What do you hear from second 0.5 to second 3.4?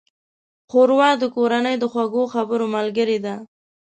ښوروا د کورنۍ د خوږو خبرو ملګرې ده.